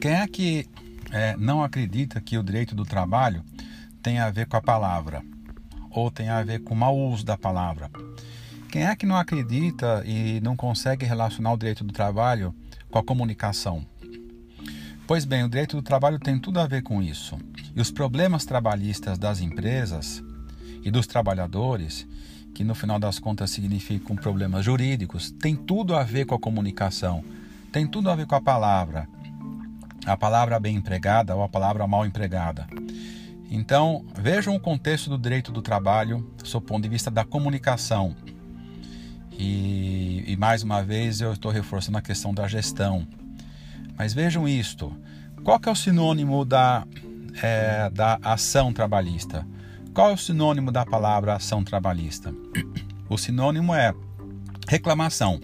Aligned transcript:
Quem 0.00 0.12
é 0.12 0.26
que 0.26 0.66
é, 1.12 1.36
não 1.36 1.62
acredita 1.62 2.22
que 2.22 2.38
o 2.38 2.42
direito 2.42 2.74
do 2.74 2.86
trabalho 2.86 3.44
tem 4.02 4.18
a 4.18 4.30
ver 4.30 4.46
com 4.46 4.56
a 4.56 4.62
palavra 4.62 5.22
ou 5.90 6.10
tem 6.10 6.30
a 6.30 6.42
ver 6.42 6.60
com 6.60 6.72
o 6.72 6.76
mau 6.76 6.96
uso 6.96 7.22
da 7.22 7.36
palavra? 7.36 7.90
Quem 8.70 8.86
é 8.86 8.96
que 8.96 9.04
não 9.04 9.16
acredita 9.16 10.02
e 10.06 10.40
não 10.40 10.56
consegue 10.56 11.04
relacionar 11.04 11.52
o 11.52 11.58
direito 11.58 11.84
do 11.84 11.92
trabalho 11.92 12.54
com 12.90 12.98
a 12.98 13.04
comunicação? 13.04 13.84
Pois 15.06 15.26
bem, 15.26 15.44
o 15.44 15.50
direito 15.50 15.76
do 15.76 15.82
trabalho 15.82 16.18
tem 16.18 16.38
tudo 16.38 16.60
a 16.60 16.66
ver 16.66 16.82
com 16.82 17.02
isso. 17.02 17.36
E 17.76 17.80
os 17.80 17.90
problemas 17.90 18.46
trabalhistas 18.46 19.18
das 19.18 19.42
empresas 19.42 20.24
e 20.82 20.90
dos 20.90 21.06
trabalhadores, 21.06 22.06
que 22.54 22.64
no 22.64 22.74
final 22.74 22.98
das 22.98 23.18
contas 23.18 23.50
significam 23.50 24.16
problemas 24.16 24.64
jurídicos, 24.64 25.30
tem 25.30 25.56
tudo 25.56 25.94
a 25.94 26.02
ver 26.02 26.26
com 26.26 26.34
a 26.34 26.38
comunicação, 26.38 27.24
tem 27.72 27.86
tudo 27.86 28.10
a 28.10 28.14
ver 28.14 28.26
com 28.26 28.34
a 28.34 28.40
palavra 28.40 29.08
a 30.06 30.16
palavra 30.16 30.58
bem 30.58 30.76
empregada 30.76 31.34
ou 31.34 31.42
a 31.42 31.48
palavra 31.48 31.86
mal 31.86 32.06
empregada. 32.06 32.66
Então, 33.50 34.04
vejam 34.14 34.54
o 34.54 34.60
contexto 34.60 35.10
do 35.10 35.18
direito 35.18 35.50
do 35.50 35.60
trabalho 35.60 36.28
sob 36.44 36.64
o 36.64 36.68
ponto 36.68 36.82
de 36.82 36.88
vista 36.88 37.10
da 37.10 37.24
comunicação. 37.24 38.14
E, 39.32 40.24
e 40.26 40.36
mais 40.36 40.62
uma 40.62 40.82
vez 40.82 41.20
eu 41.20 41.32
estou 41.32 41.50
reforçando 41.50 41.98
a 41.98 42.02
questão 42.02 42.32
da 42.32 42.46
gestão. 42.46 43.06
Mas 43.96 44.14
vejam 44.14 44.46
isto: 44.46 44.94
qual 45.42 45.58
que 45.58 45.68
é 45.68 45.72
o 45.72 45.74
sinônimo 45.74 46.44
da, 46.44 46.86
é, 47.42 47.90
da 47.90 48.18
ação 48.22 48.72
trabalhista? 48.72 49.46
Qual 49.94 50.10
é 50.10 50.12
o 50.12 50.16
sinônimo 50.16 50.70
da 50.70 50.86
palavra 50.86 51.34
ação 51.34 51.64
trabalhista? 51.64 52.32
O 53.08 53.18
sinônimo 53.18 53.74
é 53.74 53.92
reclamação. 54.68 55.40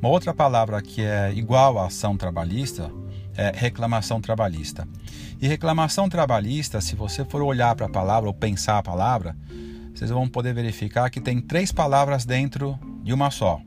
Uma 0.00 0.08
outra 0.08 0.32
palavra 0.32 0.80
que 0.80 1.02
é 1.02 1.32
igual 1.34 1.78
à 1.78 1.86
ação 1.86 2.16
trabalhista 2.16 2.90
é, 3.38 3.52
reclamação 3.54 4.20
trabalhista. 4.20 4.86
E 5.40 5.46
reclamação 5.46 6.08
trabalhista, 6.08 6.80
se 6.80 6.96
você 6.96 7.24
for 7.24 7.40
olhar 7.40 7.74
para 7.76 7.86
a 7.86 7.90
palavra 7.90 8.28
ou 8.28 8.34
pensar 8.34 8.78
a 8.78 8.82
palavra, 8.82 9.36
vocês 9.94 10.10
vão 10.10 10.28
poder 10.28 10.52
verificar 10.52 11.08
que 11.08 11.20
tem 11.20 11.40
três 11.40 11.70
palavras 11.70 12.24
dentro 12.24 12.76
de 13.04 13.12
uma 13.12 13.30
só, 13.30 13.60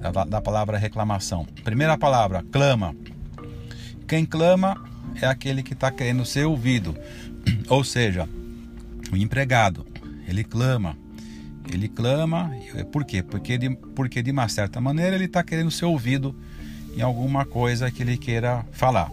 da, 0.00 0.24
da 0.24 0.40
palavra 0.40 0.76
reclamação. 0.76 1.46
Primeira 1.62 1.96
palavra, 1.96 2.44
clama. 2.50 2.94
Quem 4.08 4.26
clama 4.26 4.82
é 5.22 5.26
aquele 5.26 5.62
que 5.62 5.74
está 5.74 5.92
querendo 5.92 6.24
ser 6.24 6.46
ouvido, 6.46 6.96
ou 7.68 7.84
seja, 7.84 8.28
o 9.12 9.16
empregado. 9.16 9.86
Ele 10.26 10.44
clama. 10.44 10.96
Ele 11.72 11.88
clama, 11.88 12.50
por 12.90 13.04
quê? 13.04 13.22
Porque 13.22 13.58
de, 13.58 13.70
porque 13.94 14.22
de 14.22 14.30
uma 14.30 14.48
certa 14.48 14.80
maneira 14.80 15.16
ele 15.16 15.26
está 15.26 15.42
querendo 15.42 15.70
ser 15.70 15.84
ouvido 15.84 16.34
em 16.96 17.02
alguma 17.02 17.44
coisa 17.44 17.90
que 17.90 18.02
ele 18.02 18.16
queira 18.16 18.64
falar. 18.72 19.10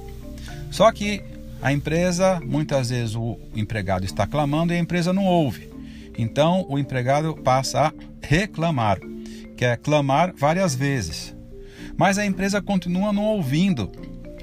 Só 0.72 0.90
que 0.92 1.22
a 1.62 1.74
empresa, 1.74 2.40
muitas 2.46 2.90
vezes 2.90 3.16
o 3.16 3.38
empregado 3.56 4.06
está 4.06 4.26
clamando 4.26 4.72
e 4.72 4.78
a 4.78 4.80
empresa 4.80 5.12
não 5.12 5.26
ouve. 5.26 5.70
Então 6.18 6.66
o 6.70 6.80
empregado 6.80 7.36
passa 7.36 7.88
a 7.88 7.94
reclamar, 8.22 9.00
que 9.58 9.66
é 9.66 9.76
clamar 9.76 10.34
várias 10.38 10.76
vezes. 10.76 11.36
Mas 11.98 12.18
a 12.18 12.26
empresa 12.26 12.62
continua 12.62 13.12
não 13.12 13.24
ouvindo 13.24 13.92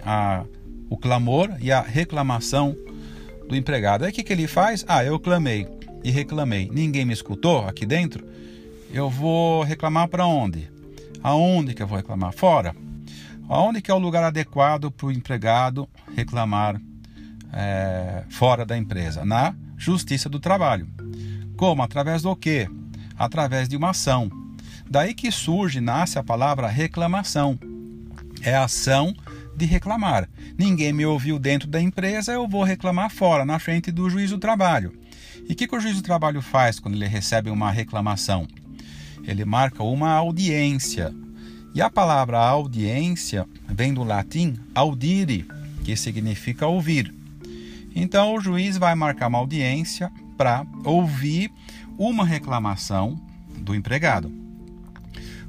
a, 0.05 0.45
o 0.91 0.97
clamor 0.97 1.51
e 1.61 1.73
a 1.73 1.81
reclamação 1.81 2.77
do 3.53 3.57
empregado. 3.57 4.05
Aí 4.05 4.11
o 4.11 4.15
que, 4.15 4.23
que 4.23 4.33
ele 4.33 4.49
faz? 4.49 4.83
Ah, 4.89 5.05
eu 5.05 5.21
clamei 5.21 5.69
e 6.03 6.11
reclamei. 6.11 6.71
Ninguém 6.73 7.05
me 7.05 7.13
escutou 7.13 7.67
aqui 7.67 7.85
dentro. 7.85 8.27
Eu 8.91 9.11
vou 9.11 9.63
reclamar 9.63 10.09
para 10.09 10.27
onde? 10.27 10.71
Aonde 11.23 11.75
que 11.75 11.83
eu 11.83 11.87
vou 11.87 11.99
reclamar? 11.99 12.33
Fora. 12.33 12.75
Onde 13.49 13.83
que 13.83 13.91
é 13.91 13.95
o 13.95 13.99
lugar 13.99 14.25
adequado 14.25 14.91
para 14.91 15.07
o 15.07 15.13
empregado 15.13 15.87
reclamar 16.17 16.81
é, 17.53 18.25
fora 18.31 18.65
da 18.65 18.77
empresa? 18.77 19.23
Na 19.23 19.55
Justiça 19.77 20.31
do 20.31 20.41
Trabalho. 20.41 20.89
Como? 21.57 21.83
Através 21.83 22.23
do 22.23 22.35
quê? 22.35 22.67
Através 23.19 23.69
de 23.69 23.77
uma 23.77 23.91
ação. 23.91 24.31
Daí 24.89 25.13
que 25.13 25.31
surge, 25.31 25.79
nasce 25.81 26.19
a 26.19 26.25
palavra 26.25 26.69
reclamação. 26.69 27.59
É 28.43 28.57
ação 28.57 29.15
de 29.57 29.65
reclamar. 29.65 30.29
Ninguém 30.59 30.93
me 30.93 31.05
ouviu 31.05 31.39
dentro 31.39 31.69
da 31.69 31.81
empresa, 31.81 32.33
eu 32.33 32.49
vou 32.49 32.63
reclamar 32.63 33.11
fora, 33.11 33.45
na 33.45 33.59
frente 33.59 33.91
do 33.91 34.09
juiz 34.09 34.31
do 34.31 34.39
trabalho. 34.39 34.93
E 35.49 35.53
o 35.53 35.57
que, 35.57 35.67
que 35.67 35.77
o 35.77 35.81
juiz 35.81 35.97
do 35.97 36.03
trabalho 36.03 36.41
faz 36.41 36.79
quando 36.79 36.95
ele 36.95 37.07
recebe 37.07 37.51
uma 37.51 37.71
reclamação? 37.71 38.47
Ele 39.25 39.45
marca 39.45 39.83
uma 39.83 40.11
audiência 40.11 41.15
e 41.75 41.81
a 41.81 41.89
palavra 41.89 42.39
audiência 42.39 43.47
vem 43.69 43.95
do 43.95 44.05
latim 44.05 44.57
audire, 44.75 45.47
que 45.85 45.97
significa 45.97 46.67
ouvir. 46.67 47.15
Então 47.95 48.35
o 48.35 48.41
juiz 48.41 48.77
vai 48.77 48.95
marcar 48.95 49.29
uma 49.29 49.39
audiência 49.39 50.11
para 50.37 50.67
ouvir 50.85 51.51
uma 51.97 52.25
reclamação 52.25 53.21
do 53.59 53.75
empregado. 53.75 54.42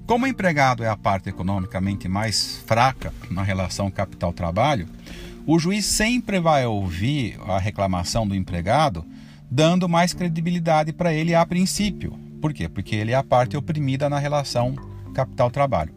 Como 0.05 0.25
o 0.25 0.27
empregado 0.27 0.83
é 0.83 0.89
a 0.89 0.97
parte 0.97 1.29
economicamente 1.29 2.09
mais 2.09 2.57
fraca 2.67 3.13
na 3.31 3.41
relação 3.41 3.89
capital-trabalho, 3.89 4.85
o 5.47 5.57
juiz 5.57 5.85
sempre 5.85 6.41
vai 6.41 6.65
ouvir 6.65 7.39
a 7.47 7.57
reclamação 7.57 8.27
do 8.27 8.35
empregado, 8.35 9.05
dando 9.49 9.87
mais 9.87 10.13
credibilidade 10.13 10.91
para 10.91 11.13
ele 11.13 11.33
a 11.33 11.45
princípio. 11.45 12.19
Por 12.41 12.53
quê? 12.53 12.67
Porque 12.67 12.97
ele 12.97 13.11
é 13.11 13.15
a 13.15 13.23
parte 13.23 13.55
oprimida 13.55 14.09
na 14.09 14.19
relação 14.19 14.75
capital-trabalho. 15.13 15.93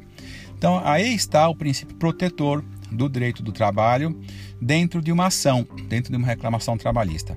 Então, 0.56 0.80
aí 0.84 1.12
está 1.12 1.48
o 1.48 1.56
princípio 1.56 1.96
protetor 1.96 2.64
do 2.92 3.08
direito 3.08 3.42
do 3.42 3.50
trabalho 3.50 4.16
dentro 4.62 5.02
de 5.02 5.10
uma 5.10 5.26
ação, 5.26 5.66
dentro 5.88 6.12
de 6.12 6.16
uma 6.16 6.28
reclamação 6.28 6.78
trabalhista. 6.78 7.36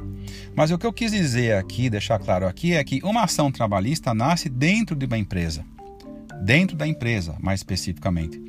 Mas 0.56 0.70
o 0.70 0.78
que 0.78 0.86
eu 0.86 0.94
quis 0.94 1.12
dizer 1.12 1.56
aqui, 1.56 1.90
deixar 1.90 2.20
claro 2.20 2.48
aqui, 2.48 2.74
é 2.74 2.84
que 2.84 3.02
uma 3.04 3.24
ação 3.24 3.52
trabalhista 3.52 4.14
nasce 4.14 4.48
dentro 4.48 4.96
de 4.96 5.08
uma 5.08 5.18
empresa 5.18 5.66
dentro 6.42 6.76
da 6.76 6.88
empresa, 6.88 7.36
mais 7.40 7.60
especificamente. 7.60 8.40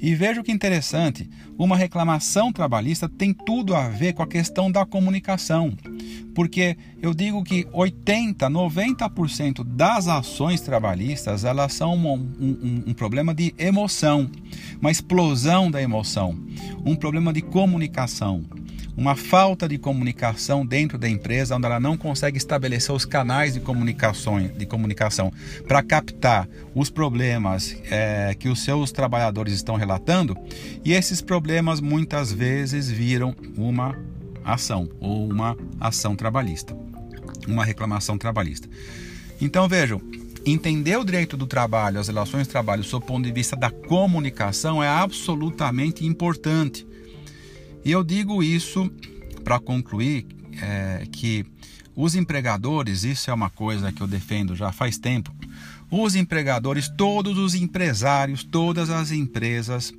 E 0.00 0.14
veja 0.14 0.42
que 0.42 0.52
interessante, 0.52 1.28
uma 1.58 1.76
reclamação 1.76 2.52
trabalhista 2.52 3.08
tem 3.08 3.32
tudo 3.32 3.74
a 3.74 3.88
ver 3.88 4.14
com 4.14 4.22
a 4.22 4.26
questão 4.26 4.70
da 4.70 4.86
comunicação. 4.86 5.76
Porque 6.34 6.76
eu 7.02 7.12
digo 7.12 7.42
que 7.42 7.66
80, 7.72 8.48
90% 8.48 9.64
das 9.64 10.08
ações 10.08 10.60
trabalhistas 10.60 11.44
elas 11.44 11.74
são 11.74 11.94
um, 11.94 12.14
um, 12.14 12.82
um 12.86 12.94
problema 12.94 13.34
de 13.34 13.54
emoção, 13.58 14.30
uma 14.80 14.90
explosão 14.90 15.70
da 15.70 15.82
emoção, 15.82 16.38
um 16.84 16.94
problema 16.94 17.32
de 17.32 17.42
comunicação 17.42 18.44
uma 19.00 19.16
falta 19.16 19.66
de 19.66 19.78
comunicação 19.78 20.64
dentro 20.64 20.98
da 20.98 21.08
empresa, 21.08 21.56
onde 21.56 21.64
ela 21.64 21.80
não 21.80 21.96
consegue 21.96 22.36
estabelecer 22.36 22.94
os 22.94 23.06
canais 23.06 23.54
de 23.54 23.60
comunicação, 23.60 24.38
de 24.46 24.66
comunicação 24.66 25.32
para 25.66 25.82
captar 25.82 26.46
os 26.74 26.90
problemas 26.90 27.74
é, 27.90 28.36
que 28.38 28.46
os 28.46 28.62
seus 28.62 28.92
trabalhadores 28.92 29.54
estão 29.54 29.74
relatando, 29.74 30.36
e 30.84 30.92
esses 30.92 31.22
problemas 31.22 31.80
muitas 31.80 32.30
vezes 32.30 32.90
viram 32.90 33.34
uma 33.56 33.98
ação 34.44 34.86
ou 35.00 35.26
uma 35.30 35.56
ação 35.80 36.14
trabalhista, 36.14 36.76
uma 37.48 37.64
reclamação 37.64 38.18
trabalhista. 38.18 38.68
Então 39.40 39.66
vejam, 39.66 39.98
entender 40.44 40.98
o 40.98 41.04
direito 41.04 41.38
do 41.38 41.46
trabalho, 41.46 41.98
as 41.98 42.08
relações 42.08 42.46
de 42.46 42.52
trabalho, 42.52 42.84
sob 42.84 43.02
o 43.02 43.08
ponto 43.08 43.24
de 43.24 43.32
vista 43.32 43.56
da 43.56 43.70
comunicação 43.70 44.82
é 44.82 44.88
absolutamente 44.88 46.04
importante. 46.04 46.89
E 47.84 47.90
eu 47.90 48.04
digo 48.04 48.42
isso 48.42 48.90
para 49.42 49.58
concluir 49.58 50.26
é, 50.60 51.06
que 51.10 51.44
os 51.94 52.14
empregadores, 52.14 53.04
isso 53.04 53.30
é 53.30 53.34
uma 53.34 53.50
coisa 53.50 53.92
que 53.92 54.00
eu 54.00 54.06
defendo 54.06 54.54
já 54.54 54.72
faz 54.72 54.98
tempo, 54.98 55.34
os 55.90 56.14
empregadores, 56.14 56.88
todos 56.88 57.36
os 57.36 57.54
empresários, 57.54 58.44
todas 58.44 58.90
as 58.90 59.10
empresas 59.10 59.92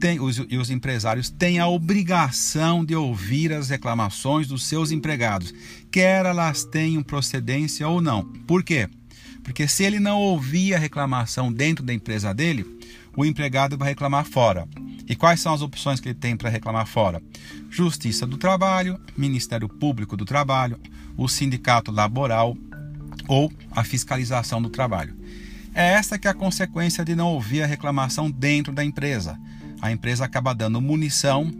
têm, 0.00 0.18
os, 0.18 0.38
e 0.48 0.56
os 0.56 0.70
empresários 0.70 1.28
têm 1.28 1.58
a 1.58 1.68
obrigação 1.68 2.82
de 2.82 2.94
ouvir 2.94 3.52
as 3.52 3.68
reclamações 3.68 4.46
dos 4.46 4.64
seus 4.64 4.90
empregados, 4.90 5.52
quer 5.90 6.24
elas 6.24 6.64
tenham 6.64 7.02
procedência 7.02 7.86
ou 7.86 8.00
não. 8.00 8.24
Por 8.24 8.64
quê? 8.64 8.88
Porque 9.42 9.68
se 9.68 9.84
ele 9.84 10.00
não 10.00 10.18
ouvir 10.18 10.74
a 10.74 10.78
reclamação 10.78 11.52
dentro 11.52 11.84
da 11.84 11.92
empresa 11.92 12.32
dele, 12.32 12.64
o 13.14 13.24
empregado 13.24 13.76
vai 13.76 13.90
reclamar 13.90 14.24
fora. 14.24 14.66
E 15.06 15.14
quais 15.14 15.40
são 15.40 15.52
as 15.52 15.62
opções 15.62 16.00
que 16.00 16.08
ele 16.08 16.18
tem 16.18 16.36
para 16.36 16.48
reclamar 16.48 16.86
fora? 16.86 17.22
Justiça 17.70 18.26
do 18.26 18.36
Trabalho, 18.36 18.98
Ministério 19.16 19.68
Público 19.68 20.16
do 20.16 20.24
Trabalho, 20.24 20.78
o 21.16 21.28
Sindicato 21.28 21.90
Laboral 21.90 22.56
ou 23.28 23.52
a 23.70 23.84
fiscalização 23.84 24.60
do 24.60 24.70
trabalho. 24.70 25.16
É 25.74 25.92
essa 25.94 26.18
que 26.18 26.28
é 26.28 26.30
a 26.30 26.34
consequência 26.34 27.04
de 27.04 27.14
não 27.14 27.28
ouvir 27.28 27.62
a 27.62 27.66
reclamação 27.66 28.30
dentro 28.30 28.72
da 28.72 28.84
empresa. 28.84 29.38
A 29.80 29.90
empresa 29.90 30.24
acaba 30.24 30.54
dando 30.54 30.80
munição 30.80 31.52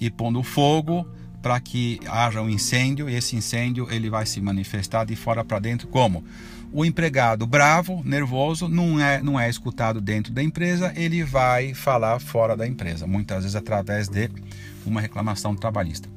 e 0.00 0.10
pondo 0.10 0.42
fogo 0.42 1.06
para 1.40 1.58
que 1.60 2.00
haja 2.06 2.42
um 2.42 2.50
incêndio 2.50 3.08
e 3.08 3.14
esse 3.14 3.36
incêndio 3.36 3.88
ele 3.90 4.10
vai 4.10 4.26
se 4.26 4.40
manifestar 4.40 5.04
de 5.04 5.16
fora 5.16 5.44
para 5.44 5.58
dentro 5.58 5.88
como 5.88 6.24
o 6.72 6.84
empregado 6.84 7.46
bravo, 7.46 8.02
nervoso, 8.04 8.68
não 8.68 9.00
é, 9.00 9.22
não 9.22 9.38
é 9.38 9.48
escutado 9.48 10.00
dentro 10.00 10.32
da 10.32 10.42
empresa, 10.42 10.92
ele 10.96 11.22
vai 11.24 11.74
falar 11.74 12.18
fora 12.20 12.56
da 12.56 12.66
empresa, 12.66 13.06
muitas 13.06 13.42
vezes 13.42 13.56
através 13.56 14.08
de 14.08 14.30
uma 14.86 15.00
reclamação 15.00 15.54
trabalhista. 15.54 16.08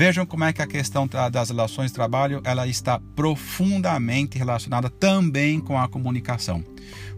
Vejam 0.00 0.24
como 0.24 0.44
é 0.44 0.50
que 0.50 0.62
a 0.62 0.66
questão 0.66 1.06
das 1.30 1.50
relações 1.50 1.90
de 1.90 1.94
trabalho 1.94 2.40
ela 2.42 2.66
está 2.66 2.98
profundamente 3.14 4.38
relacionada 4.38 4.88
também 4.88 5.60
com 5.60 5.78
a 5.78 5.86
comunicação. 5.86 6.64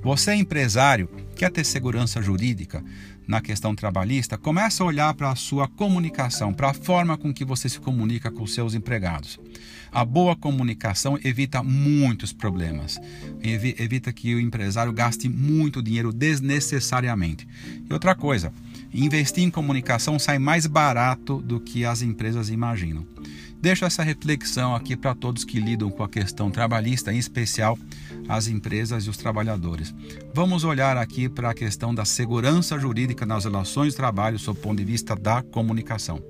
Você 0.02 0.32
é 0.32 0.34
empresário, 0.34 1.08
quer 1.36 1.52
ter 1.52 1.62
segurança 1.62 2.20
jurídica 2.20 2.82
na 3.24 3.40
questão 3.40 3.72
trabalhista, 3.72 4.36
começa 4.36 4.82
a 4.82 4.86
olhar 4.86 5.14
para 5.14 5.30
a 5.30 5.36
sua 5.36 5.68
comunicação, 5.68 6.52
para 6.52 6.70
a 6.70 6.74
forma 6.74 7.16
com 7.16 7.32
que 7.32 7.44
você 7.44 7.68
se 7.68 7.78
comunica 7.78 8.32
com 8.32 8.42
os 8.42 8.52
seus 8.52 8.74
empregados. 8.74 9.38
A 9.92 10.04
boa 10.04 10.34
comunicação 10.34 11.16
evita 11.22 11.62
muitos 11.62 12.32
problemas, 12.32 12.98
evita 13.40 14.12
que 14.12 14.34
o 14.34 14.40
empresário 14.40 14.92
gaste 14.92 15.28
muito 15.28 15.80
dinheiro 15.80 16.12
desnecessariamente. 16.12 17.46
E 17.88 17.92
outra 17.92 18.16
coisa, 18.16 18.52
investir 18.92 19.44
em 19.44 19.50
comunicação 19.50 20.18
sai 20.18 20.38
mais 20.38 20.66
barato 20.66 21.40
do 21.40 21.60
que 21.60 21.84
as 21.84 22.02
empresas 22.02 22.50
imaginam. 22.50 23.06
Deixo 23.60 23.84
essa 23.84 24.02
reflexão 24.02 24.74
aqui 24.74 24.96
para 24.96 25.14
todos 25.14 25.44
que 25.44 25.60
lidam 25.60 25.88
com 25.88 26.02
a 26.02 26.08
questão 26.08 26.50
trabalhista, 26.50 27.12
em 27.12 27.18
especial 27.18 27.78
as 28.28 28.48
empresas 28.48 29.04
e 29.04 29.10
os 29.10 29.16
trabalhadores. 29.16 29.94
Vamos 30.34 30.64
olhar 30.64 30.96
aqui 30.96 31.28
para 31.28 31.50
a 31.50 31.54
questão 31.54 31.94
da 31.94 32.04
segurança 32.04 32.76
jurídica 32.76 33.24
nas 33.24 33.44
relações 33.44 33.92
de 33.92 33.96
trabalho 33.96 34.38
sob 34.38 34.58
o 34.58 34.62
ponto 34.62 34.78
de 34.78 34.84
vista 34.84 35.14
da 35.14 35.42
comunicação. 35.42 36.20